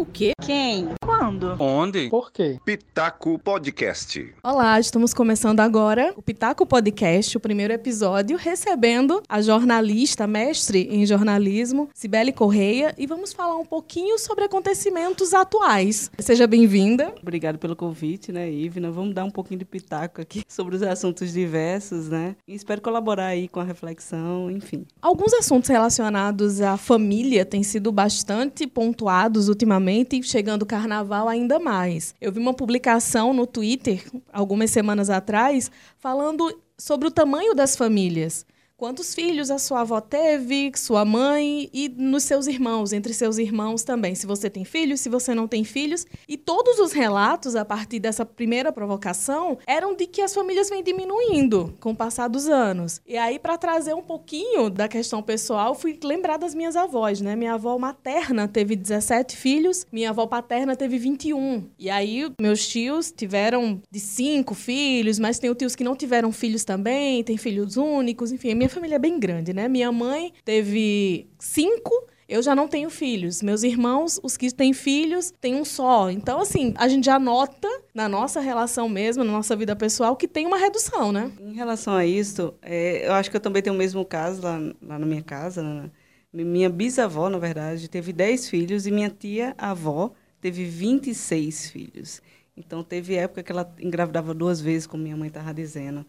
O 0.00 0.06
quê? 0.06 0.32
Quem? 0.40 0.88
Quando? 1.20 1.54
Onde? 1.58 2.08
Por 2.08 2.32
quê? 2.32 2.58
Pitaco 2.64 3.38
Podcast. 3.38 4.34
Olá, 4.42 4.80
estamos 4.80 5.12
começando 5.12 5.60
agora 5.60 6.14
o 6.16 6.22
Pitaco 6.22 6.64
Podcast, 6.64 7.36
o 7.36 7.40
primeiro 7.40 7.74
episódio, 7.74 8.38
recebendo 8.38 9.22
a 9.28 9.42
jornalista, 9.42 10.26
mestre 10.26 10.88
em 10.90 11.04
jornalismo, 11.04 11.90
Cibele 11.92 12.32
Correia, 12.32 12.94
e 12.96 13.06
vamos 13.06 13.34
falar 13.34 13.58
um 13.58 13.66
pouquinho 13.66 14.18
sobre 14.18 14.44
acontecimentos 14.44 15.34
atuais. 15.34 16.10
Seja 16.18 16.46
bem-vinda. 16.46 17.14
Obrigado 17.20 17.58
pelo 17.58 17.76
convite, 17.76 18.32
né, 18.32 18.50
Ivna? 18.50 18.90
Vamos 18.90 19.14
dar 19.14 19.24
um 19.24 19.30
pouquinho 19.30 19.58
de 19.58 19.66
pitaco 19.66 20.22
aqui 20.22 20.42
sobre 20.48 20.74
os 20.74 20.82
assuntos 20.82 21.34
diversos, 21.34 22.08
né? 22.08 22.34
E 22.48 22.54
espero 22.54 22.80
colaborar 22.80 23.26
aí 23.26 23.46
com 23.46 23.60
a 23.60 23.64
reflexão, 23.64 24.50
enfim. 24.50 24.86
Alguns 25.02 25.34
assuntos 25.34 25.68
relacionados 25.68 26.62
à 26.62 26.78
família 26.78 27.44
têm 27.44 27.62
sido 27.62 27.92
bastante 27.92 28.66
pontuados 28.66 29.50
ultimamente, 29.50 30.22
chegando 30.22 30.62
o 30.62 30.66
carnaval 30.66 31.09
ainda 31.30 31.58
mais. 31.58 32.14
Eu 32.20 32.32
vi 32.32 32.38
uma 32.38 32.54
publicação 32.54 33.32
no 33.32 33.46
Twitter, 33.46 34.04
algumas 34.32 34.70
semanas 34.70 35.10
atrás, 35.10 35.70
falando 35.98 36.52
sobre 36.78 37.08
o 37.08 37.10
tamanho 37.10 37.54
das 37.54 37.76
famílias. 37.76 38.46
Quantos 38.80 39.14
filhos 39.14 39.50
a 39.50 39.58
sua 39.58 39.82
avó 39.82 40.00
teve, 40.00 40.72
sua 40.74 41.04
mãe 41.04 41.68
e 41.70 41.86
nos 41.86 42.22
seus 42.22 42.46
irmãos, 42.46 42.94
entre 42.94 43.12
seus 43.12 43.36
irmãos 43.36 43.82
também. 43.82 44.14
Se 44.14 44.26
você 44.26 44.48
tem 44.48 44.64
filhos, 44.64 45.00
se 45.00 45.10
você 45.10 45.34
não 45.34 45.46
tem 45.46 45.64
filhos. 45.64 46.06
E 46.26 46.38
todos 46.38 46.78
os 46.78 46.90
relatos, 46.90 47.54
a 47.54 47.62
partir 47.62 47.98
dessa 47.98 48.24
primeira 48.24 48.72
provocação, 48.72 49.58
eram 49.66 49.94
de 49.94 50.06
que 50.06 50.22
as 50.22 50.32
famílias 50.32 50.70
vêm 50.70 50.82
diminuindo 50.82 51.76
com 51.78 51.90
o 51.90 51.94
passar 51.94 52.26
dos 52.28 52.48
anos. 52.48 53.02
E 53.06 53.18
aí, 53.18 53.38
para 53.38 53.58
trazer 53.58 53.92
um 53.92 54.00
pouquinho 54.00 54.70
da 54.70 54.88
questão 54.88 55.22
pessoal, 55.22 55.74
fui 55.74 55.98
lembrar 56.02 56.38
das 56.38 56.54
minhas 56.54 56.74
avós, 56.74 57.20
né? 57.20 57.36
Minha 57.36 57.52
avó 57.52 57.76
materna 57.76 58.48
teve 58.48 58.74
17 58.74 59.36
filhos, 59.36 59.86
minha 59.92 60.08
avó 60.08 60.26
paterna 60.26 60.74
teve 60.74 60.96
21. 60.96 61.68
E 61.78 61.90
aí, 61.90 62.32
meus 62.40 62.66
tios 62.66 63.12
tiveram 63.12 63.82
de 63.90 64.00
cinco 64.00 64.54
filhos, 64.54 65.18
mas 65.18 65.38
tem 65.38 65.52
tios 65.52 65.76
que 65.76 65.84
não 65.84 65.94
tiveram 65.94 66.32
filhos 66.32 66.64
também, 66.64 67.22
tem 67.22 67.36
filhos 67.36 67.76
únicos, 67.76 68.32
enfim, 68.32 68.54
minha 68.54 68.69
família 68.70 68.96
é 68.96 68.98
bem 68.98 69.18
grande, 69.18 69.52
né? 69.52 69.68
Minha 69.68 69.92
mãe 69.92 70.32
teve 70.44 71.26
cinco. 71.38 71.92
Eu 72.28 72.42
já 72.42 72.54
não 72.54 72.68
tenho 72.68 72.88
filhos. 72.88 73.42
Meus 73.42 73.64
irmãos, 73.64 74.20
os 74.22 74.36
que 74.36 74.54
têm 74.54 74.72
filhos, 74.72 75.32
têm 75.40 75.56
um 75.56 75.64
só. 75.64 76.08
Então, 76.08 76.40
assim, 76.40 76.72
a 76.76 76.86
gente 76.86 77.04
já 77.04 77.18
nota 77.18 77.68
na 77.92 78.08
nossa 78.08 78.40
relação 78.40 78.88
mesmo, 78.88 79.24
na 79.24 79.32
nossa 79.32 79.56
vida 79.56 79.74
pessoal, 79.74 80.14
que 80.14 80.28
tem 80.28 80.46
uma 80.46 80.56
redução, 80.56 81.10
né? 81.10 81.32
Em 81.40 81.54
relação 81.54 81.92
a 81.92 82.06
isso, 82.06 82.54
é, 82.62 83.08
eu 83.08 83.14
acho 83.14 83.28
que 83.30 83.36
eu 83.36 83.40
também 83.40 83.60
tenho 83.60 83.74
o 83.74 83.78
mesmo 83.78 84.04
caso 84.04 84.42
lá, 84.42 84.60
lá 84.80 84.96
na 84.96 85.06
minha 85.06 85.22
casa. 85.22 85.60
Né? 85.60 85.90
Minha 86.32 86.70
bisavó, 86.70 87.28
na 87.28 87.38
verdade, 87.38 87.88
teve 87.88 88.12
10 88.12 88.48
filhos 88.48 88.86
e 88.86 88.92
minha 88.92 89.10
tia-avó 89.10 90.12
teve 90.40 90.64
26 90.64 91.70
filhos. 91.70 92.22
Então, 92.56 92.84
teve 92.84 93.16
época 93.16 93.42
que 93.42 93.50
ela 93.50 93.74
engravidava 93.80 94.32
duas 94.32 94.60
vezes, 94.60 94.86
como 94.86 95.02
minha 95.02 95.16
mãe 95.16 95.26
estava 95.26 95.52
dizendo. 95.52 96.06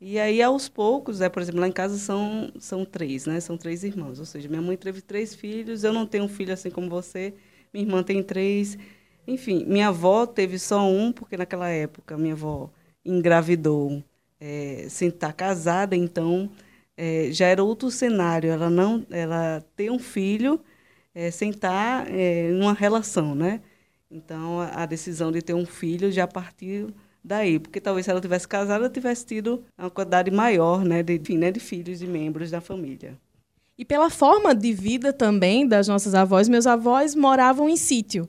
E 0.00 0.18
aí, 0.18 0.40
aos 0.40 0.68
poucos, 0.68 1.20
é, 1.20 1.28
por 1.28 1.42
exemplo, 1.42 1.60
lá 1.60 1.66
em 1.68 1.72
casa 1.72 1.98
são, 1.98 2.52
são 2.60 2.84
três, 2.84 3.26
né? 3.26 3.40
São 3.40 3.56
três 3.56 3.82
irmãos. 3.82 4.20
Ou 4.20 4.24
seja, 4.24 4.48
minha 4.48 4.62
mãe 4.62 4.76
teve 4.76 5.00
três 5.02 5.34
filhos, 5.34 5.82
eu 5.82 5.92
não 5.92 6.06
tenho 6.06 6.24
um 6.24 6.28
filho 6.28 6.52
assim 6.52 6.70
como 6.70 6.88
você, 6.88 7.34
minha 7.72 7.84
irmã 7.84 8.02
tem 8.02 8.22
três. 8.22 8.78
Enfim, 9.26 9.64
minha 9.66 9.88
avó 9.88 10.26
teve 10.26 10.58
só 10.58 10.88
um, 10.88 11.12
porque 11.12 11.36
naquela 11.36 11.68
época 11.68 12.16
minha 12.16 12.34
avó 12.34 12.70
engravidou 13.04 14.02
é, 14.40 14.86
sem 14.88 15.08
estar 15.08 15.32
casada, 15.32 15.96
então 15.96 16.50
é, 16.96 17.30
já 17.32 17.46
era 17.46 17.62
outro 17.64 17.90
cenário. 17.90 18.50
Ela 18.50 18.70
não, 18.70 19.04
ela 19.10 19.64
tem 19.76 19.90
um 19.90 19.98
filho 19.98 20.60
é, 21.14 21.30
sem 21.30 21.50
estar 21.50 22.08
é, 22.10 22.50
numa 22.52 22.72
relação, 22.72 23.34
né? 23.34 23.62
Então, 24.10 24.60
a, 24.60 24.82
a 24.84 24.86
decisão 24.86 25.32
de 25.32 25.42
ter 25.42 25.54
um 25.54 25.66
filho 25.66 26.10
já 26.12 26.26
partiu 26.26 26.94
daí, 27.22 27.58
porque 27.58 27.80
talvez 27.80 28.04
se 28.04 28.10
ela 28.10 28.20
tivesse 28.20 28.46
casado, 28.46 28.84
ela 28.84 28.90
tivesse 28.90 29.26
tido 29.26 29.64
uma 29.76 29.90
quantidade 29.90 30.30
maior, 30.30 30.84
né, 30.84 31.02
de, 31.02 31.14
enfim, 31.14 31.38
né, 31.38 31.50
de 31.50 31.60
filhos 31.60 32.02
e 32.02 32.06
membros 32.06 32.50
da 32.50 32.60
família. 32.60 33.16
E 33.76 33.84
pela 33.84 34.10
forma 34.10 34.54
de 34.54 34.72
vida 34.72 35.12
também 35.12 35.66
das 35.66 35.86
nossas 35.86 36.14
avós, 36.14 36.48
meus 36.48 36.66
avós 36.66 37.14
moravam 37.14 37.68
em 37.68 37.76
sítio. 37.76 38.28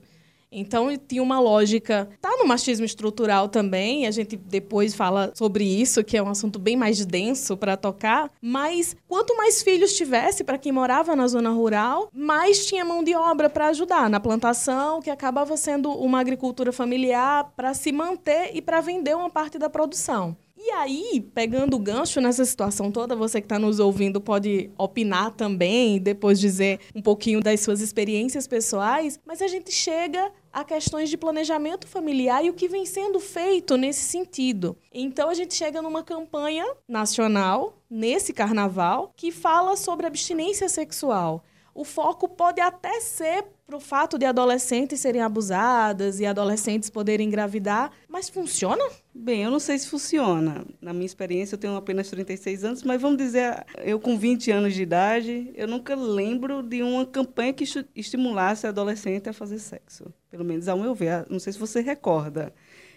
Então 0.50 0.96
tinha 0.96 1.22
uma 1.22 1.38
lógica. 1.38 2.08
Tá 2.20 2.36
no 2.38 2.46
machismo 2.46 2.84
estrutural 2.84 3.48
também, 3.48 4.06
a 4.06 4.10
gente 4.10 4.36
depois 4.36 4.94
fala 4.94 5.32
sobre 5.34 5.64
isso, 5.64 6.02
que 6.02 6.16
é 6.16 6.22
um 6.22 6.28
assunto 6.28 6.58
bem 6.58 6.76
mais 6.76 7.04
denso 7.04 7.56
para 7.56 7.76
tocar, 7.76 8.30
mas 8.40 8.96
quanto 9.06 9.36
mais 9.36 9.62
filhos 9.62 9.96
tivesse 9.96 10.42
para 10.42 10.58
quem 10.58 10.72
morava 10.72 11.14
na 11.14 11.26
zona 11.26 11.50
rural, 11.50 12.08
mais 12.12 12.66
tinha 12.66 12.84
mão 12.84 13.04
de 13.04 13.14
obra 13.14 13.48
para 13.48 13.68
ajudar 13.68 14.10
na 14.10 14.20
plantação, 14.20 15.00
que 15.00 15.10
acabava 15.10 15.56
sendo 15.56 15.90
uma 15.90 16.20
agricultura 16.20 16.72
familiar 16.72 17.52
para 17.56 17.74
se 17.74 17.92
manter 17.92 18.50
e 18.54 18.60
para 18.60 18.80
vender 18.80 19.14
uma 19.14 19.30
parte 19.30 19.58
da 19.58 19.70
produção. 19.70 20.36
E 20.62 20.70
aí, 20.72 21.26
pegando 21.34 21.74
o 21.74 21.78
gancho 21.78 22.20
nessa 22.20 22.44
situação 22.44 22.92
toda, 22.92 23.16
você 23.16 23.40
que 23.40 23.46
está 23.46 23.58
nos 23.58 23.80
ouvindo 23.80 24.20
pode 24.20 24.70
opinar 24.76 25.30
também, 25.30 25.98
depois 25.98 26.38
dizer 26.38 26.80
um 26.94 27.00
pouquinho 27.00 27.40
das 27.40 27.60
suas 27.60 27.80
experiências 27.80 28.46
pessoais, 28.46 29.18
mas 29.24 29.40
a 29.40 29.48
gente 29.48 29.72
chega 29.72 30.30
a 30.52 30.64
questões 30.64 31.08
de 31.08 31.16
planejamento 31.16 31.86
familiar 31.86 32.44
e 32.44 32.50
o 32.50 32.54
que 32.54 32.68
vem 32.68 32.84
sendo 32.84 33.20
feito 33.20 33.76
nesse 33.76 34.02
sentido. 34.02 34.76
Então 34.92 35.30
a 35.30 35.34
gente 35.34 35.54
chega 35.54 35.80
numa 35.80 36.02
campanha 36.02 36.66
nacional, 36.88 37.78
nesse 37.88 38.32
carnaval, 38.32 39.12
que 39.16 39.30
fala 39.30 39.76
sobre 39.76 40.06
abstinência 40.06 40.68
sexual 40.68 41.44
o 41.74 41.84
foco 41.84 42.28
pode 42.28 42.60
até 42.60 43.00
ser 43.00 43.44
para 43.66 43.76
o 43.76 43.80
fato 43.80 44.18
de 44.18 44.26
adolescentes 44.26 45.00
serem 45.00 45.22
abusadas 45.22 46.18
e 46.18 46.26
adolescentes 46.26 46.90
poderem 46.90 47.28
engravidar, 47.28 47.92
mas 48.08 48.28
funciona? 48.28 48.82
Bem, 49.14 49.44
eu 49.44 49.50
não 49.50 49.60
sei 49.60 49.78
se 49.78 49.88
funciona. 49.88 50.66
Na 50.80 50.92
minha 50.92 51.06
experiência, 51.06 51.54
eu 51.54 51.58
tenho 51.58 51.76
apenas 51.76 52.10
36 52.10 52.64
anos, 52.64 52.82
mas 52.82 53.00
vamos 53.00 53.18
dizer, 53.18 53.64
eu 53.78 54.00
com 54.00 54.18
20 54.18 54.50
anos 54.50 54.74
de 54.74 54.82
idade, 54.82 55.52
eu 55.54 55.68
nunca 55.68 55.94
lembro 55.94 56.62
de 56.62 56.82
uma 56.82 57.06
campanha 57.06 57.52
que 57.52 57.64
estimulasse 57.94 58.66
a 58.66 58.70
adolescente 58.70 59.28
a 59.28 59.32
fazer 59.32 59.60
sexo. 59.60 60.12
Pelo 60.28 60.44
menos 60.44 60.66
ao 60.66 60.78
meu 60.78 60.94
ver. 60.94 61.26
Não 61.30 61.38
sei 61.38 61.52
se 61.52 61.58
você 61.58 61.80
recorda. 61.80 62.52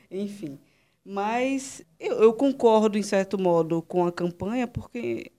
Enfim. 0.09 0.59
Mas 1.05 1.83
eu, 1.99 2.15
eu 2.21 2.33
concordo, 2.33 2.97
em 2.97 3.03
certo 3.03 3.37
modo, 3.37 3.81
com 3.81 4.05
a 4.07 4.11
campanha, 4.11 4.67
porque 4.67 5.31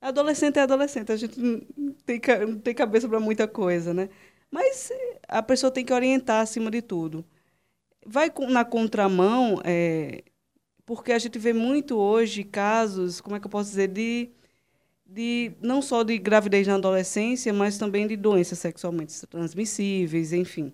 Adolescente 0.00 0.58
é 0.58 0.62
adolescente, 0.62 1.12
a 1.12 1.16
gente 1.16 1.38
não 1.38 1.60
tem, 2.06 2.20
não 2.48 2.58
tem 2.58 2.74
cabeça 2.74 3.06
para 3.08 3.20
muita 3.20 3.46
coisa, 3.46 3.92
né? 3.92 4.08
Mas 4.50 4.90
a 5.28 5.42
pessoa 5.42 5.70
tem 5.70 5.84
que 5.84 5.92
orientar 5.92 6.40
acima 6.42 6.70
de 6.70 6.80
tudo. 6.82 7.24
Vai 8.06 8.32
na 8.48 8.64
contramão, 8.64 9.60
é, 9.62 10.24
porque 10.86 11.12
a 11.12 11.18
gente 11.18 11.38
vê 11.38 11.52
muito 11.52 11.98
hoje 11.98 12.44
casos, 12.44 13.20
como 13.20 13.36
é 13.36 13.40
que 13.40 13.46
eu 13.46 13.50
posso 13.50 13.70
dizer, 13.70 13.88
de, 13.88 14.30
de 15.06 15.52
não 15.60 15.82
só 15.82 16.02
de 16.02 16.18
gravidez 16.18 16.66
na 16.66 16.76
adolescência, 16.76 17.52
mas 17.52 17.78
também 17.78 18.06
de 18.06 18.16
doenças 18.16 18.58
sexualmente 18.58 19.26
transmissíveis, 19.26 20.32
enfim. 20.32 20.72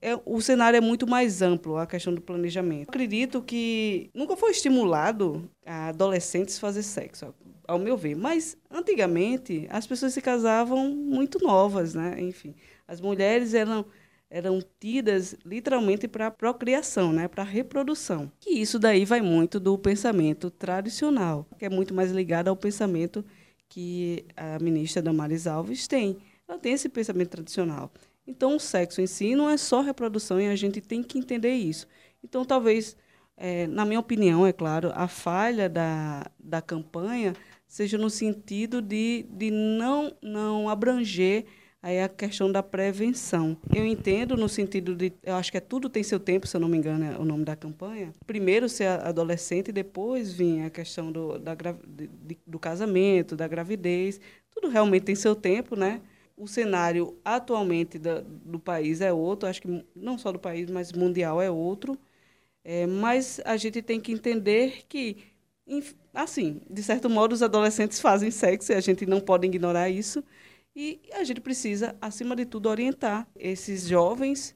É, 0.00 0.18
o 0.24 0.40
cenário 0.40 0.76
é 0.76 0.80
muito 0.80 1.06
mais 1.06 1.42
amplo, 1.42 1.76
a 1.76 1.86
questão 1.86 2.14
do 2.14 2.20
planejamento. 2.20 2.88
Acredito 2.88 3.42
que 3.42 4.10
nunca 4.14 4.36
foi 4.36 4.50
estimulado 4.50 5.48
a 5.64 5.88
adolescentes 5.88 6.58
fazer 6.58 6.82
sexo 6.82 7.32
ao 7.66 7.78
meu 7.78 7.96
ver. 7.96 8.14
Mas 8.16 8.56
antigamente 8.70 9.66
as 9.70 9.86
pessoas 9.86 10.14
se 10.14 10.20
casavam 10.20 10.88
muito 10.88 11.38
novas, 11.38 11.94
né? 11.94 12.20
Enfim, 12.20 12.54
as 12.86 13.00
mulheres 13.00 13.54
eram 13.54 13.84
eram 14.32 14.62
tidas 14.80 15.36
literalmente 15.44 16.08
para 16.08 16.30
procriação, 16.30 17.12
né, 17.12 17.28
para 17.28 17.42
reprodução. 17.42 18.32
E 18.46 18.62
isso 18.62 18.78
daí 18.78 19.04
vai 19.04 19.20
muito 19.20 19.60
do 19.60 19.76
pensamento 19.76 20.50
tradicional, 20.50 21.46
que 21.58 21.66
é 21.66 21.68
muito 21.68 21.92
mais 21.92 22.10
ligado 22.10 22.48
ao 22.48 22.56
pensamento 22.56 23.22
que 23.68 24.24
a 24.34 24.58
ministra 24.58 25.02
Damares 25.02 25.46
Alves 25.46 25.86
tem. 25.86 26.16
Ela 26.48 26.58
tem 26.58 26.72
esse 26.72 26.88
pensamento 26.88 27.28
tradicional. 27.28 27.92
Então, 28.26 28.56
o 28.56 28.60
sexo 28.60 29.02
em 29.02 29.06
si 29.06 29.34
não 29.34 29.50
é 29.50 29.56
só 29.58 29.82
reprodução 29.82 30.40
e 30.40 30.48
a 30.48 30.56
gente 30.56 30.80
tem 30.80 31.02
que 31.02 31.18
entender 31.18 31.54
isso. 31.54 31.86
Então, 32.24 32.44
talvez, 32.44 32.96
é, 33.36 33.66
na 33.66 33.84
minha 33.84 34.00
opinião, 34.00 34.46
é 34.46 34.52
claro, 34.52 34.92
a 34.94 35.08
falha 35.08 35.68
da, 35.68 36.24
da 36.38 36.62
campanha 36.62 37.34
seja 37.72 37.96
no 37.96 38.10
sentido 38.10 38.82
de, 38.82 39.24
de 39.30 39.50
não, 39.50 40.14
não 40.20 40.68
abranger 40.68 41.46
aí 41.82 42.02
a 42.02 42.08
questão 42.08 42.52
da 42.52 42.62
prevenção. 42.62 43.56
Eu 43.74 43.86
entendo 43.86 44.36
no 44.36 44.46
sentido 44.46 44.94
de, 44.94 45.10
eu 45.22 45.36
acho 45.36 45.50
que 45.50 45.56
é 45.56 45.60
tudo 45.60 45.88
tem 45.88 46.02
seu 46.02 46.20
tempo, 46.20 46.46
se 46.46 46.54
eu 46.54 46.60
não 46.60 46.68
me 46.68 46.76
engano, 46.76 47.02
é 47.02 47.16
o 47.18 47.24
nome 47.24 47.46
da 47.46 47.56
campanha. 47.56 48.12
Primeiro 48.26 48.68
ser 48.68 48.88
adolescente 48.88 49.68
e 49.68 49.72
depois 49.72 50.34
vir 50.34 50.66
a 50.66 50.70
questão 50.70 51.10
do, 51.10 51.38
da, 51.38 51.54
de, 51.54 52.38
do 52.46 52.58
casamento, 52.58 53.34
da 53.34 53.48
gravidez. 53.48 54.20
Tudo 54.50 54.68
realmente 54.68 55.04
tem 55.04 55.14
seu 55.14 55.34
tempo, 55.34 55.74
né? 55.74 56.02
O 56.36 56.46
cenário 56.46 57.16
atualmente 57.24 57.98
da, 57.98 58.20
do 58.20 58.58
país 58.58 59.00
é 59.00 59.10
outro, 59.10 59.48
acho 59.48 59.62
que 59.62 59.82
não 59.96 60.18
só 60.18 60.30
do 60.30 60.38
país, 60.38 60.70
mas 60.70 60.92
mundial 60.92 61.40
é 61.40 61.50
outro. 61.50 61.98
É, 62.62 62.86
mas 62.86 63.40
a 63.46 63.56
gente 63.56 63.80
tem 63.80 63.98
que 63.98 64.12
entender 64.12 64.84
que 64.88 65.31
assim, 66.14 66.60
de 66.68 66.82
certo 66.82 67.08
modo, 67.08 67.32
os 67.32 67.42
adolescentes 67.42 68.00
fazem 68.00 68.30
sexo 68.30 68.72
e 68.72 68.74
a 68.74 68.80
gente 68.80 69.06
não 69.06 69.20
pode 69.20 69.46
ignorar 69.46 69.88
isso. 69.88 70.22
E 70.74 71.00
a 71.12 71.22
gente 71.24 71.40
precisa, 71.40 71.94
acima 72.00 72.34
de 72.34 72.46
tudo, 72.46 72.68
orientar 72.68 73.26
esses 73.36 73.86
jovens, 73.86 74.54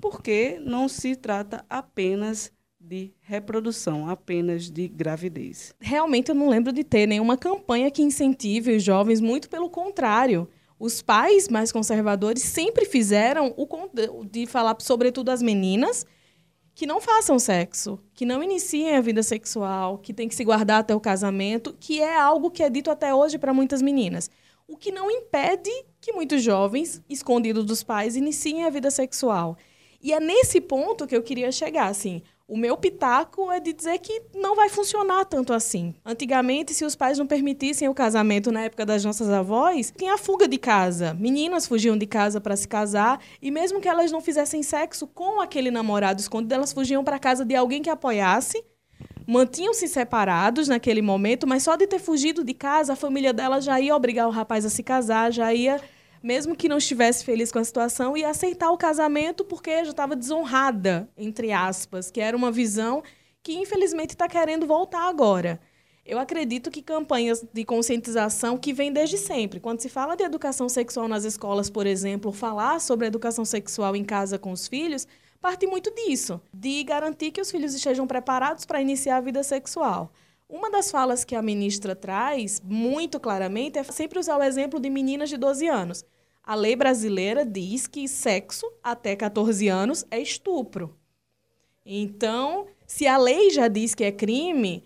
porque 0.00 0.58
não 0.64 0.88
se 0.88 1.14
trata 1.14 1.64
apenas 1.68 2.50
de 2.80 3.12
reprodução, 3.20 4.08
apenas 4.08 4.70
de 4.70 4.88
gravidez. 4.88 5.74
Realmente 5.78 6.30
eu 6.30 6.34
não 6.34 6.48
lembro 6.48 6.72
de 6.72 6.82
ter 6.82 7.06
nenhuma 7.06 7.36
campanha 7.36 7.90
que 7.90 8.02
incentive 8.02 8.76
os 8.76 8.82
jovens, 8.82 9.20
muito 9.20 9.50
pelo 9.50 9.68
contrário. 9.68 10.48
Os 10.78 11.02
pais 11.02 11.48
mais 11.48 11.70
conservadores 11.72 12.42
sempre 12.42 12.86
fizeram 12.86 13.52
o 13.56 13.66
de 14.24 14.46
falar, 14.46 14.76
sobretudo 14.80 15.30
as 15.30 15.42
meninas, 15.42 16.06
que 16.78 16.86
não 16.86 17.00
façam 17.00 17.40
sexo, 17.40 17.98
que 18.14 18.24
não 18.24 18.40
iniciem 18.40 18.94
a 18.94 19.00
vida 19.00 19.20
sexual, 19.20 19.98
que 19.98 20.14
tem 20.14 20.28
que 20.28 20.34
se 20.36 20.44
guardar 20.44 20.78
até 20.78 20.94
o 20.94 21.00
casamento, 21.00 21.76
que 21.80 22.00
é 22.00 22.16
algo 22.16 22.52
que 22.52 22.62
é 22.62 22.70
dito 22.70 22.88
até 22.88 23.12
hoje 23.12 23.36
para 23.36 23.52
muitas 23.52 23.82
meninas. 23.82 24.30
O 24.64 24.76
que 24.76 24.92
não 24.92 25.10
impede 25.10 25.72
que 26.00 26.12
muitos 26.12 26.40
jovens, 26.40 27.02
escondidos 27.10 27.64
dos 27.64 27.82
pais, 27.82 28.14
iniciem 28.14 28.62
a 28.62 28.70
vida 28.70 28.92
sexual. 28.92 29.56
E 30.00 30.12
é 30.12 30.20
nesse 30.20 30.60
ponto 30.60 31.04
que 31.04 31.16
eu 31.16 31.22
queria 31.24 31.50
chegar, 31.50 31.88
assim. 31.88 32.22
O 32.50 32.56
meu 32.56 32.78
pitaco 32.78 33.52
é 33.52 33.60
de 33.60 33.74
dizer 33.74 33.98
que 33.98 34.22
não 34.34 34.56
vai 34.56 34.70
funcionar 34.70 35.26
tanto 35.26 35.52
assim. 35.52 35.94
Antigamente, 36.02 36.72
se 36.72 36.82
os 36.82 36.96
pais 36.96 37.18
não 37.18 37.26
permitissem 37.26 37.90
o 37.90 37.94
casamento 37.94 38.50
na 38.50 38.62
época 38.62 38.86
das 38.86 39.04
nossas 39.04 39.28
avós, 39.28 39.92
tinha 39.94 40.14
a 40.14 40.18
fuga 40.18 40.48
de 40.48 40.56
casa. 40.56 41.12
Meninas 41.12 41.66
fugiam 41.66 41.94
de 41.94 42.06
casa 42.06 42.40
para 42.40 42.56
se 42.56 42.66
casar 42.66 43.20
e 43.42 43.50
mesmo 43.50 43.82
que 43.82 43.88
elas 43.88 44.10
não 44.10 44.22
fizessem 44.22 44.62
sexo 44.62 45.06
com 45.06 45.42
aquele 45.42 45.70
namorado 45.70 46.22
escondido, 46.22 46.54
elas 46.54 46.72
fugiam 46.72 47.04
para 47.04 47.18
casa 47.18 47.44
de 47.44 47.54
alguém 47.54 47.82
que 47.82 47.90
apoiasse. 47.90 48.64
Mantinham-se 49.26 49.86
separados 49.86 50.68
naquele 50.68 51.02
momento, 51.02 51.46
mas 51.46 51.64
só 51.64 51.76
de 51.76 51.86
ter 51.86 51.98
fugido 51.98 52.42
de 52.42 52.54
casa, 52.54 52.94
a 52.94 52.96
família 52.96 53.34
dela 53.34 53.60
já 53.60 53.78
ia 53.78 53.94
obrigar 53.94 54.26
o 54.26 54.30
rapaz 54.30 54.64
a 54.64 54.70
se 54.70 54.82
casar, 54.82 55.30
já 55.30 55.52
ia 55.52 55.78
mesmo 56.22 56.56
que 56.56 56.68
não 56.68 56.78
estivesse 56.78 57.24
feliz 57.24 57.52
com 57.52 57.58
a 57.58 57.64
situação, 57.64 58.16
e 58.16 58.24
aceitar 58.24 58.70
o 58.70 58.78
casamento 58.78 59.44
porque 59.44 59.84
já 59.84 59.90
estava 59.90 60.16
desonrada, 60.16 61.08
entre 61.16 61.52
aspas, 61.52 62.10
que 62.10 62.20
era 62.20 62.36
uma 62.36 62.50
visão 62.50 63.02
que 63.42 63.54
infelizmente 63.54 64.10
está 64.10 64.28
querendo 64.28 64.66
voltar 64.66 65.08
agora. 65.08 65.60
Eu 66.04 66.18
acredito 66.18 66.70
que 66.70 66.80
campanhas 66.80 67.44
de 67.52 67.64
conscientização 67.64 68.56
que 68.56 68.72
vêm 68.72 68.90
desde 68.90 69.18
sempre. 69.18 69.60
Quando 69.60 69.80
se 69.80 69.90
fala 69.90 70.16
de 70.16 70.24
educação 70.24 70.66
sexual 70.66 71.06
nas 71.06 71.24
escolas, 71.24 71.68
por 71.68 71.86
exemplo, 71.86 72.32
falar 72.32 72.80
sobre 72.80 73.06
educação 73.06 73.44
sexual 73.44 73.94
em 73.94 74.02
casa 74.02 74.38
com 74.38 74.50
os 74.50 74.66
filhos, 74.66 75.06
parte 75.38 75.66
muito 75.66 75.94
disso, 75.94 76.40
de 76.52 76.82
garantir 76.82 77.30
que 77.30 77.42
os 77.42 77.50
filhos 77.50 77.74
estejam 77.74 78.06
preparados 78.06 78.64
para 78.64 78.80
iniciar 78.80 79.18
a 79.18 79.20
vida 79.20 79.42
sexual. 79.42 80.10
Uma 80.48 80.70
das 80.70 80.90
falas 80.90 81.26
que 81.26 81.34
a 81.34 81.42
ministra 81.42 81.94
traz, 81.94 82.58
muito 82.64 83.20
claramente, 83.20 83.78
é 83.78 83.82
sempre 83.84 84.18
usar 84.18 84.38
o 84.38 84.42
exemplo 84.42 84.80
de 84.80 84.88
meninas 84.88 85.28
de 85.28 85.36
12 85.36 85.68
anos. 85.68 86.06
A 86.42 86.54
lei 86.54 86.74
brasileira 86.74 87.44
diz 87.44 87.86
que 87.86 88.08
sexo 88.08 88.66
até 88.82 89.14
14 89.14 89.68
anos 89.68 90.06
é 90.10 90.18
estupro. 90.18 90.96
Então, 91.84 92.66
se 92.86 93.06
a 93.06 93.18
lei 93.18 93.50
já 93.50 93.68
diz 93.68 93.94
que 93.94 94.04
é 94.04 94.10
crime, 94.10 94.84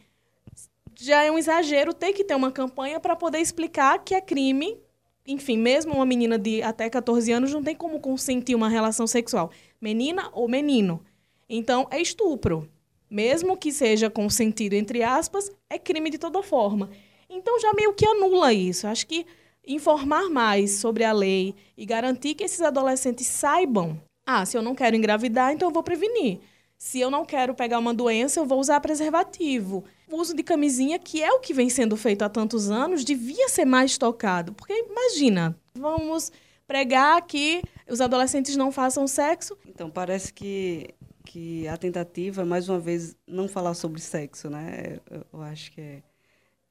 já 0.98 1.22
é 1.22 1.30
um 1.30 1.38
exagero 1.38 1.94
ter 1.94 2.12
que 2.12 2.24
ter 2.24 2.34
uma 2.34 2.50
campanha 2.50 2.98
para 2.98 3.14
poder 3.14 3.38
explicar 3.38 4.02
que 4.02 4.16
é 4.16 4.20
crime. 4.20 4.80
Enfim, 5.24 5.56
mesmo 5.56 5.94
uma 5.94 6.04
menina 6.04 6.36
de 6.36 6.60
até 6.60 6.90
14 6.90 7.30
anos 7.30 7.52
não 7.52 7.62
tem 7.62 7.76
como 7.76 8.00
consentir 8.00 8.56
uma 8.56 8.68
relação 8.68 9.06
sexual, 9.06 9.52
menina 9.80 10.28
ou 10.32 10.48
menino. 10.48 11.04
Então, 11.48 11.86
é 11.88 12.00
estupro 12.00 12.68
mesmo 13.12 13.58
que 13.58 13.70
seja 13.70 14.08
consentido 14.08 14.72
entre 14.72 15.02
aspas, 15.02 15.50
é 15.68 15.78
crime 15.78 16.08
de 16.08 16.16
toda 16.16 16.42
forma. 16.42 16.88
Então 17.28 17.60
já 17.60 17.74
meio 17.74 17.92
que 17.92 18.06
anula 18.06 18.54
isso. 18.54 18.86
Acho 18.86 19.06
que 19.06 19.26
informar 19.66 20.30
mais 20.30 20.72
sobre 20.72 21.04
a 21.04 21.12
lei 21.12 21.54
e 21.76 21.84
garantir 21.84 22.34
que 22.34 22.42
esses 22.42 22.62
adolescentes 22.62 23.26
saibam, 23.26 24.00
ah, 24.26 24.46
se 24.46 24.56
eu 24.56 24.62
não 24.62 24.74
quero 24.74 24.96
engravidar, 24.96 25.52
então 25.52 25.68
eu 25.68 25.72
vou 25.72 25.82
prevenir. 25.82 26.40
Se 26.78 26.98
eu 26.98 27.10
não 27.10 27.24
quero 27.24 27.54
pegar 27.54 27.78
uma 27.78 27.94
doença, 27.94 28.40
eu 28.40 28.46
vou 28.46 28.58
usar 28.58 28.80
preservativo. 28.80 29.84
O 30.10 30.16
uso 30.16 30.34
de 30.34 30.42
camisinha, 30.42 30.98
que 30.98 31.22
é 31.22 31.30
o 31.30 31.38
que 31.38 31.54
vem 31.54 31.68
sendo 31.68 31.96
feito 31.96 32.22
há 32.22 32.28
tantos 32.28 32.70
anos, 32.70 33.04
devia 33.04 33.48
ser 33.48 33.64
mais 33.64 33.96
tocado. 33.96 34.52
Porque 34.52 34.72
imagina, 34.72 35.56
vamos 35.74 36.32
pregar 36.66 37.24
que 37.26 37.62
os 37.88 38.00
adolescentes 38.00 38.56
não 38.56 38.72
façam 38.72 39.06
sexo. 39.06 39.56
Então, 39.64 39.90
parece 39.90 40.32
que 40.32 40.92
que 41.24 41.66
a 41.68 41.76
tentativa, 41.76 42.44
mais 42.44 42.68
uma 42.68 42.78
vez, 42.80 43.16
não 43.26 43.48
falar 43.48 43.74
sobre 43.74 44.00
sexo, 44.00 44.50
né? 44.50 45.00
Eu 45.32 45.42
acho 45.42 45.72
que 45.72 45.80
é, 45.80 46.02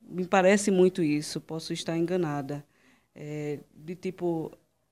me 0.02 0.28
parece 0.28 0.72
muito 0.72 1.04
isso. 1.04 1.42
Posso 1.42 1.74
estar 1.74 1.98
enganada. 1.98 2.66
É, 3.16 3.60
de 3.74 3.96
tipo, 3.96 4.52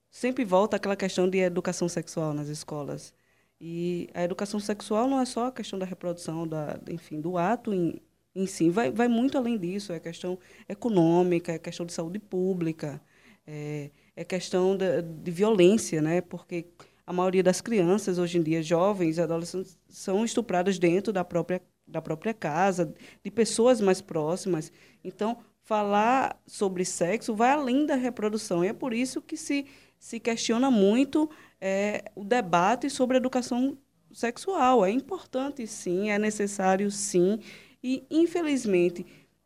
sempre 0.09 0.45
volta 0.45 0.77
aquela 0.77 0.95
questão 0.95 1.29
de 1.29 1.39
educação 1.39 1.89
sexual 1.89 2.33
nas 2.33 2.47
escolas. 2.47 3.13
E 3.61 4.09
a 4.13 4.23
educação 4.23 4.59
sexual 4.59 5.07
não 5.07 5.19
é 5.19 5.25
só 5.25 5.47
a 5.47 5.51
questão 5.51 5.77
da 5.79 5.85
reprodução, 5.85 6.47
da, 6.47 6.79
enfim, 6.89 7.19
do 7.21 7.37
ato 7.37 7.73
em, 7.73 8.01
em 8.35 8.47
si. 8.47 8.69
Vai, 8.69 8.91
vai 8.91 9.07
muito 9.07 9.37
além 9.37 9.57
disso. 9.57 9.93
É 9.93 9.99
questão 9.99 10.39
econômica, 10.67 11.53
é 11.53 11.59
questão 11.59 11.85
de 11.85 11.93
saúde 11.93 12.19
pública, 12.19 13.01
é, 13.45 13.91
é 14.15 14.23
questão 14.23 14.77
de, 14.77 15.01
de 15.01 15.31
violência, 15.31 16.01
né? 16.01 16.21
Porque 16.21 16.67
a 17.09 17.13
maioria 17.13 17.41
das 17.41 17.59
crianças 17.59 18.19
hoje 18.19 18.37
em 18.37 18.43
dia, 18.43 18.61
jovens 18.61 19.17
e 19.17 19.21
adolescentes, 19.21 19.75
são 19.87 20.23
estupradas 20.23 20.77
dentro 20.77 21.11
da 21.11 21.25
própria, 21.25 21.59
da 21.87 21.99
própria 21.99 22.35
casa, 22.35 22.93
de 23.23 23.31
pessoas 23.31 23.81
mais 23.81 23.99
próximas. 23.99 24.71
Então, 25.03 25.39
falar 25.63 26.39
sobre 26.45 26.85
sexo 26.85 27.33
vai 27.33 27.49
além 27.49 27.87
da 27.87 27.95
reprodução. 27.95 28.63
E 28.63 28.67
é 28.67 28.73
por 28.73 28.93
isso 28.93 29.23
que 29.23 29.35
se, 29.35 29.65
se 29.97 30.19
questiona 30.19 30.69
muito 30.69 31.27
é, 31.59 32.11
o 32.13 32.23
debate 32.23 32.91
sobre 32.91 33.17
educação 33.17 33.75
sexual. 34.13 34.85
É 34.85 34.91
importante, 34.91 35.65
sim, 35.65 36.11
é 36.11 36.19
necessário, 36.19 36.91
sim. 36.91 37.39
E, 37.83 38.05
infelizmente, 38.11 39.03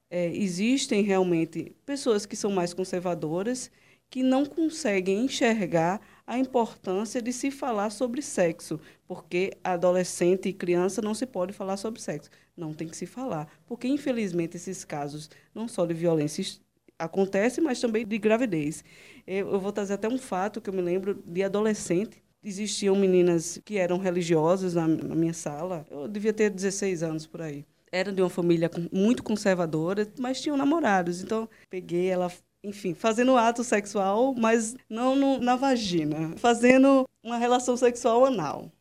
é, 0.10 0.28
existem 0.36 1.02
realmente 1.02 1.74
pessoas 1.86 2.26
que 2.26 2.36
são 2.36 2.52
mais 2.52 2.74
conservadoras 2.74 3.72
que 4.10 4.22
não 4.22 4.46
conseguem 4.46 5.24
enxergar 5.24 6.02
a 6.26 6.38
importância 6.38 7.22
de 7.22 7.34
se 7.34 7.52
falar 7.52 7.90
sobre 7.90 8.22
sexo, 8.22 8.80
porque 9.08 9.52
adolescente 9.64 10.50
e 10.50 10.54
criança 10.54 11.02
não 11.02 11.14
se 11.14 11.26
pode 11.26 11.54
falar 11.54 11.78
sobre 11.78 12.02
sexo. 12.02 12.30
Não 12.56 12.74
tem 12.74 12.88
que 12.88 12.96
se 12.96 13.06
falar, 13.06 13.48
porque 13.66 13.88
infelizmente 13.88 14.58
esses 14.58 14.86
casos, 14.86 15.30
não 15.54 15.68
só 15.68 15.86
de 15.86 15.94
violência 15.94 16.60
acontecem, 16.98 17.64
mas 17.64 17.80
também 17.80 18.06
de 18.06 18.18
gravidez. 18.18 18.84
Eu, 19.26 19.60
vou 19.60 19.72
trazer 19.72 19.94
até 19.94 20.08
um 20.08 20.18
fato 20.18 20.62
que 20.62 20.70
eu 20.70 20.74
me 20.74 20.82
lembro 20.82 21.22
de 21.26 21.44
adolescente. 21.44 22.24
Existiam 22.44 22.96
meninas 22.96 23.60
que 23.66 23.78
eram 23.78 23.98
religiosas 23.98 24.74
na, 24.74 24.88
na 24.88 25.16
minha 25.16 25.34
sala. 25.34 25.86
Eu 25.90 26.08
devia 26.08 26.34
ter 26.34 26.50
16 26.50 27.04
anos 27.04 27.26
por 27.26 27.42
aí 27.42 27.66
era 27.94 28.12
de 28.12 28.24
uma 28.24 28.30
família 28.30 28.72
muito 28.92 29.22
conservadora, 29.22 30.12
mas 30.18 30.42
tinham 30.42 30.58
namorados. 30.58 31.22
Então, 31.22 31.48
peguei 31.70 32.08
ela 32.08 32.32
enfim, 32.64 32.94
fazendo 32.94 33.36
ato 33.38 33.64
sexual, 33.64 34.34
mas 34.36 34.76
não 34.90 35.16
no, 35.16 35.40
na 35.40 35.56
vagina, 35.56 36.34
fazendo 36.38 37.08
uma 37.22 37.38
relação 37.38 37.76
sexual 37.76 38.26
anal. 38.26 38.72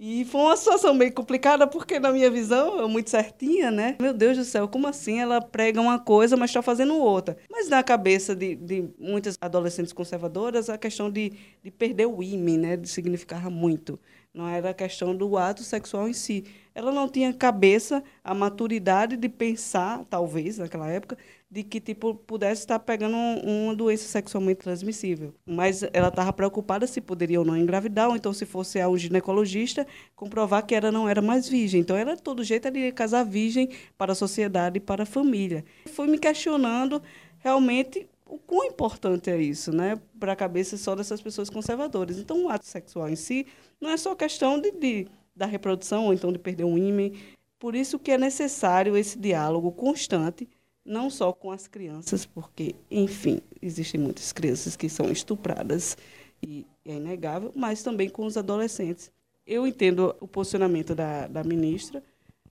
E 0.00 0.24
foi 0.26 0.40
uma 0.42 0.56
situação 0.56 0.94
meio 0.94 1.12
complicada, 1.12 1.66
porque 1.66 1.98
na 1.98 2.12
minha 2.12 2.30
visão, 2.30 2.78
eu 2.78 2.88
muito 2.88 3.10
certinha, 3.10 3.68
né? 3.68 3.96
Meu 4.00 4.14
Deus 4.14 4.36
do 4.36 4.44
céu, 4.44 4.68
como 4.68 4.86
assim 4.86 5.18
ela 5.18 5.40
prega 5.40 5.80
uma 5.80 5.98
coisa, 5.98 6.36
mas 6.36 6.50
está 6.50 6.62
fazendo 6.62 6.96
outra? 6.96 7.36
Mas 7.50 7.68
na 7.68 7.82
cabeça 7.82 8.34
de, 8.34 8.54
de 8.54 8.88
muitas 8.96 9.36
adolescentes 9.40 9.92
conservadoras, 9.92 10.70
a 10.70 10.78
questão 10.78 11.10
de, 11.10 11.32
de 11.64 11.70
perder 11.72 12.06
o 12.06 12.22
imen, 12.22 12.58
né? 12.58 12.76
De 12.76 12.88
significar 12.88 13.50
muito. 13.50 13.98
Não 14.38 14.46
era 14.48 14.70
a 14.70 14.74
questão 14.74 15.16
do 15.16 15.36
ato 15.36 15.64
sexual 15.64 16.08
em 16.08 16.12
si. 16.12 16.44
Ela 16.72 16.92
não 16.92 17.08
tinha 17.08 17.32
cabeça, 17.32 18.04
a 18.22 18.32
maturidade 18.32 19.16
de 19.16 19.28
pensar, 19.28 20.04
talvez, 20.08 20.58
naquela 20.58 20.88
época, 20.88 21.18
de 21.50 21.64
que 21.64 21.80
tipo 21.80 22.14
pudesse 22.14 22.60
estar 22.60 22.78
pegando 22.78 23.16
uma 23.16 23.74
doença 23.74 24.06
sexualmente 24.06 24.60
transmissível. 24.60 25.34
Mas 25.44 25.82
ela 25.92 26.06
estava 26.06 26.32
preocupada 26.32 26.86
se 26.86 27.00
poderia 27.00 27.40
ou 27.40 27.44
não 27.44 27.56
engravidar, 27.56 28.10
ou 28.10 28.14
então 28.14 28.32
se 28.32 28.46
fosse 28.46 28.80
a 28.80 28.88
um 28.88 28.96
ginecologista, 28.96 29.84
comprovar 30.14 30.64
que 30.64 30.72
ela 30.72 30.92
não 30.92 31.08
era 31.08 31.20
mais 31.20 31.48
virgem. 31.48 31.80
Então 31.80 31.96
ela 31.96 32.14
de 32.14 32.22
todo 32.22 32.44
jeito 32.44 32.68
ela 32.68 32.78
ia 32.78 32.92
casar 32.92 33.24
virgem 33.24 33.70
para 33.96 34.12
a 34.12 34.14
sociedade 34.14 34.76
e 34.76 34.80
para 34.80 35.02
a 35.02 35.06
família. 35.06 35.64
Fui 35.86 36.06
me 36.06 36.16
questionando 36.16 37.02
realmente 37.40 38.08
o 38.28 38.38
quão 38.38 38.64
importante 38.64 39.30
é 39.30 39.40
isso, 39.40 39.72
né, 39.72 40.00
para 40.18 40.32
a 40.32 40.36
cabeça 40.36 40.76
só 40.76 40.94
dessas 40.94 41.20
pessoas 41.20 41.48
conservadoras. 41.50 42.18
Então 42.18 42.44
o 42.44 42.48
ato 42.48 42.66
sexual 42.66 43.08
em 43.08 43.16
si 43.16 43.46
não 43.80 43.90
é 43.90 43.96
só 43.96 44.14
questão 44.14 44.60
de, 44.60 44.70
de 44.72 45.06
da 45.34 45.46
reprodução 45.46 46.06
ou 46.06 46.12
então 46.12 46.32
de 46.32 46.38
perder 46.38 46.64
um 46.64 46.76
ímã. 46.76 47.10
Por 47.58 47.74
isso 47.74 47.98
que 47.98 48.10
é 48.10 48.18
necessário 48.18 48.96
esse 48.96 49.18
diálogo 49.18 49.72
constante 49.72 50.48
não 50.84 51.10
só 51.10 51.32
com 51.32 51.50
as 51.50 51.68
crianças, 51.68 52.24
porque, 52.24 52.74
enfim, 52.90 53.40
existem 53.60 54.00
muitas 54.00 54.32
crianças 54.32 54.74
que 54.74 54.88
são 54.88 55.10
estupradas 55.10 55.96
e 56.42 56.66
é 56.84 56.94
inegável, 56.94 57.52
mas 57.54 57.82
também 57.82 58.08
com 58.08 58.24
os 58.24 58.38
adolescentes. 58.38 59.12
Eu 59.46 59.66
entendo 59.66 60.16
o 60.18 60.26
posicionamento 60.26 60.94
da, 60.94 61.26
da 61.26 61.44
ministra 61.44 62.02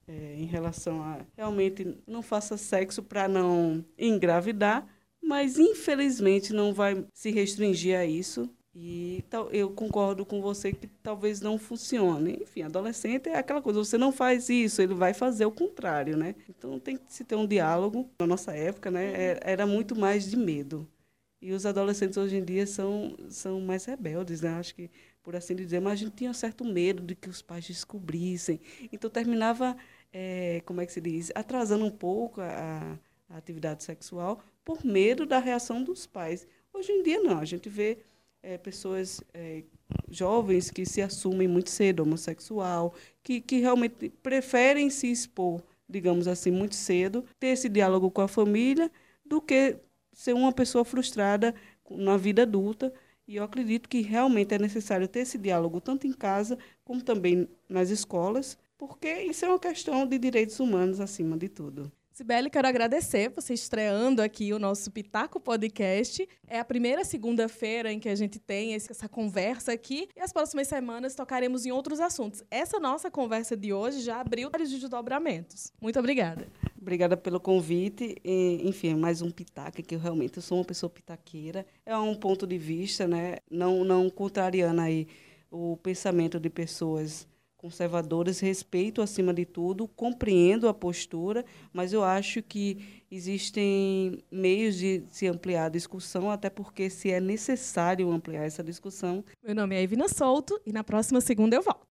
é, 0.06 0.36
em 0.38 0.46
relação 0.46 1.02
a 1.02 1.18
realmente 1.36 1.98
não 2.06 2.22
faça 2.22 2.56
sexo 2.56 3.02
para 3.02 3.26
não 3.26 3.84
engravidar, 3.98 4.86
mas 5.22 5.58
infelizmente 5.58 6.52
não 6.52 6.72
vai 6.72 7.04
se 7.12 7.30
restringir 7.30 7.98
a 7.98 8.04
isso. 8.04 8.50
E 8.80 9.24
eu 9.50 9.70
concordo 9.70 10.24
com 10.24 10.40
você 10.40 10.72
que 10.72 10.86
talvez 10.86 11.40
não 11.40 11.58
funcione. 11.58 12.38
Enfim, 12.42 12.62
adolescente 12.62 13.28
é 13.28 13.36
aquela 13.36 13.60
coisa, 13.60 13.80
você 13.80 13.98
não 13.98 14.12
faz 14.12 14.48
isso, 14.48 14.80
ele 14.80 14.94
vai 14.94 15.12
fazer 15.12 15.44
o 15.46 15.50
contrário, 15.50 16.16
né? 16.16 16.36
Então 16.48 16.78
tem 16.78 16.96
que 16.96 17.12
se 17.12 17.24
ter 17.24 17.34
um 17.34 17.46
diálogo. 17.46 18.08
Na 18.20 18.26
nossa 18.26 18.52
época, 18.54 18.88
né, 18.90 19.12
é, 19.32 19.40
era 19.42 19.66
muito 19.66 19.96
mais 19.96 20.30
de 20.30 20.36
medo. 20.36 20.88
E 21.40 21.52
os 21.52 21.66
adolescentes 21.66 22.16
hoje 22.16 22.36
em 22.36 22.44
dia 22.44 22.66
são, 22.66 23.16
são 23.28 23.60
mais 23.60 23.84
rebeldes, 23.84 24.42
né? 24.42 24.50
Acho 24.50 24.74
que, 24.74 24.90
por 25.22 25.34
assim 25.36 25.54
dizer, 25.56 25.80
mas 25.80 25.94
a 25.94 25.96
gente 25.96 26.14
tinha 26.14 26.30
um 26.30 26.34
certo 26.34 26.64
medo 26.64 27.02
de 27.02 27.14
que 27.14 27.28
os 27.28 27.42
pais 27.42 27.64
descobrissem. 27.66 28.60
Então 28.92 29.10
terminava, 29.10 29.76
é, 30.12 30.62
como 30.64 30.80
é 30.80 30.86
que 30.86 30.92
se 30.92 31.00
diz, 31.00 31.32
atrasando 31.34 31.84
um 31.84 31.90
pouco 31.90 32.40
a, 32.40 32.98
a 33.28 33.36
atividade 33.36 33.84
sexual 33.84 34.42
por 34.68 34.84
medo 34.84 35.24
da 35.24 35.38
reação 35.38 35.82
dos 35.82 36.06
pais. 36.06 36.46
Hoje 36.74 36.92
em 36.92 37.02
dia, 37.02 37.22
não. 37.22 37.38
A 37.38 37.44
gente 37.46 37.70
vê 37.70 38.00
é, 38.42 38.58
pessoas 38.58 39.18
é, 39.32 39.64
jovens 40.10 40.70
que 40.70 40.84
se 40.84 41.00
assumem 41.00 41.48
muito 41.48 41.70
cedo 41.70 42.00
homossexual, 42.00 42.92
que, 43.22 43.40
que 43.40 43.60
realmente 43.60 44.10
preferem 44.22 44.90
se 44.90 45.10
expor, 45.10 45.62
digamos 45.88 46.28
assim, 46.28 46.50
muito 46.50 46.74
cedo, 46.74 47.24
ter 47.40 47.46
esse 47.46 47.66
diálogo 47.66 48.10
com 48.10 48.20
a 48.20 48.28
família, 48.28 48.92
do 49.24 49.40
que 49.40 49.78
ser 50.12 50.34
uma 50.34 50.52
pessoa 50.52 50.84
frustrada 50.84 51.54
na 51.90 52.18
vida 52.18 52.42
adulta. 52.42 52.92
E 53.26 53.36
eu 53.36 53.44
acredito 53.44 53.88
que 53.88 54.02
realmente 54.02 54.54
é 54.54 54.58
necessário 54.58 55.08
ter 55.08 55.20
esse 55.20 55.38
diálogo 55.38 55.80
tanto 55.80 56.06
em 56.06 56.12
casa 56.12 56.58
como 56.84 57.02
também 57.02 57.48
nas 57.66 57.88
escolas, 57.88 58.58
porque 58.76 59.10
isso 59.22 59.46
é 59.46 59.48
uma 59.48 59.58
questão 59.58 60.06
de 60.06 60.18
direitos 60.18 60.60
humanos 60.60 61.00
acima 61.00 61.38
de 61.38 61.48
tudo. 61.48 61.90
Sibeli, 62.18 62.50
quero 62.50 62.66
agradecer 62.66 63.28
você 63.28 63.54
estreando 63.54 64.20
aqui 64.20 64.52
o 64.52 64.58
nosso 64.58 64.90
Pitaco 64.90 65.38
Podcast. 65.38 66.28
É 66.48 66.58
a 66.58 66.64
primeira 66.64 67.04
segunda-feira 67.04 67.92
em 67.92 68.00
que 68.00 68.08
a 68.08 68.14
gente 68.16 68.40
tem 68.40 68.74
essa 68.74 69.08
conversa 69.08 69.70
aqui 69.70 70.08
e 70.16 70.20
as 70.20 70.32
próximas 70.32 70.66
semanas 70.66 71.14
tocaremos 71.14 71.64
em 71.64 71.70
outros 71.70 72.00
assuntos. 72.00 72.42
Essa 72.50 72.80
nossa 72.80 73.08
conversa 73.08 73.56
de 73.56 73.72
hoje 73.72 74.00
já 74.00 74.20
abriu 74.20 74.50
vários 74.50 74.68
desdobramentos. 74.68 75.72
Muito 75.80 75.96
obrigada. 75.96 76.48
Obrigada 76.76 77.16
pelo 77.16 77.38
convite. 77.38 78.16
E, 78.24 78.62
enfim, 78.68 78.96
mais 78.96 79.22
um 79.22 79.30
pitaco, 79.30 79.80
que 79.80 79.94
eu 79.94 80.00
realmente 80.00 80.42
sou 80.42 80.58
uma 80.58 80.64
pessoa 80.64 80.90
pitaqueira. 80.90 81.64
É 81.86 81.96
um 81.96 82.16
ponto 82.16 82.48
de 82.48 82.58
vista, 82.58 83.06
né? 83.06 83.36
Não, 83.48 83.84
não 83.84 84.10
contrariando 84.10 84.80
aí 84.80 85.06
o 85.52 85.76
pensamento 85.76 86.40
de 86.40 86.50
pessoas 86.50 87.28
conservadoras, 87.58 88.38
respeito 88.38 89.02
acima 89.02 89.34
de 89.34 89.44
tudo, 89.44 89.88
compreendo 89.88 90.68
a 90.68 90.72
postura, 90.72 91.44
mas 91.72 91.92
eu 91.92 92.04
acho 92.04 92.40
que 92.40 93.02
existem 93.10 94.22
meios 94.30 94.76
de 94.76 95.02
se 95.10 95.26
ampliar 95.26 95.66
a 95.66 95.68
discussão, 95.68 96.30
até 96.30 96.48
porque 96.48 96.88
se 96.88 97.10
é 97.10 97.20
necessário 97.20 98.10
ampliar 98.10 98.44
essa 98.44 98.62
discussão. 98.62 99.24
Meu 99.44 99.54
nome 99.54 99.74
é 99.74 99.82
Ivina 99.82 100.08
Souto 100.08 100.58
e 100.64 100.72
na 100.72 100.84
próxima 100.84 101.20
segunda 101.20 101.56
eu 101.56 101.62
volto. 101.62 101.86